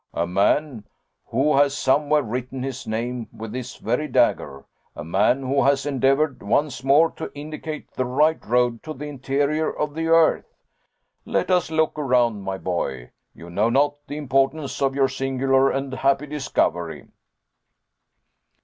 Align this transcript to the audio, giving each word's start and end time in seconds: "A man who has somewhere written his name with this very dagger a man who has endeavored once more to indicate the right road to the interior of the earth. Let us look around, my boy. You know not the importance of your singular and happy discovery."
"A 0.15 0.25
man 0.25 0.85
who 1.27 1.57
has 1.57 1.77
somewhere 1.77 2.23
written 2.23 2.63
his 2.63 2.87
name 2.87 3.29
with 3.31 3.51
this 3.51 3.75
very 3.75 4.07
dagger 4.07 4.65
a 4.95 5.03
man 5.03 5.43
who 5.43 5.61
has 5.63 5.85
endeavored 5.85 6.41
once 6.41 6.83
more 6.83 7.11
to 7.11 7.31
indicate 7.35 7.91
the 7.91 8.05
right 8.05 8.43
road 8.43 8.81
to 8.81 8.95
the 8.95 9.05
interior 9.05 9.69
of 9.71 9.93
the 9.93 10.07
earth. 10.07 10.55
Let 11.23 11.51
us 11.51 11.69
look 11.69 11.99
around, 11.99 12.41
my 12.41 12.57
boy. 12.57 13.11
You 13.35 13.51
know 13.51 13.69
not 13.69 13.93
the 14.07 14.17
importance 14.17 14.81
of 14.81 14.95
your 14.95 15.07
singular 15.07 15.69
and 15.69 15.93
happy 15.93 16.25
discovery." 16.25 17.07